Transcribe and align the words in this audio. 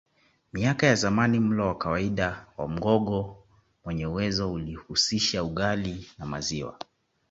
Miaka 0.53 0.87
ya 0.87 0.95
zamani 0.95 1.39
mlo 1.39 1.67
wa 1.67 1.77
kawaida 1.77 2.45
wa 2.57 2.67
Mgogo 2.67 3.37
mwenye 3.85 4.07
uwezo 4.07 4.53
ulihusisha 4.53 5.43
ugali 5.43 6.07
na 6.17 6.25
maziwa 6.25 6.79